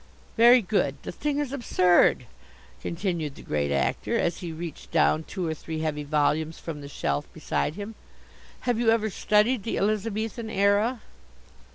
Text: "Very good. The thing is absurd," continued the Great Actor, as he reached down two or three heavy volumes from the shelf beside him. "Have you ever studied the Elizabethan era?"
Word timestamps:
"Very 0.35 0.63
good. 0.63 0.95
The 1.03 1.11
thing 1.11 1.37
is 1.37 1.53
absurd," 1.53 2.25
continued 2.81 3.35
the 3.35 3.43
Great 3.43 3.71
Actor, 3.71 4.17
as 4.17 4.37
he 4.39 4.51
reached 4.51 4.89
down 4.89 5.23
two 5.23 5.45
or 5.45 5.53
three 5.53 5.81
heavy 5.81 6.03
volumes 6.03 6.57
from 6.57 6.81
the 6.81 6.87
shelf 6.87 7.31
beside 7.33 7.75
him. 7.75 7.93
"Have 8.61 8.79
you 8.79 8.89
ever 8.89 9.11
studied 9.11 9.61
the 9.61 9.77
Elizabethan 9.77 10.49
era?" 10.49 11.01